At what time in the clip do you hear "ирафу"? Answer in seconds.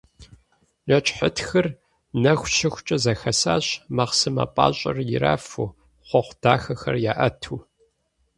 5.13-5.75